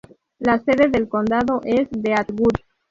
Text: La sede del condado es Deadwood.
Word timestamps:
La 0.39 0.57
sede 0.57 0.89
del 0.89 1.07
condado 1.07 1.61
es 1.63 1.87
Deadwood. 1.91 2.55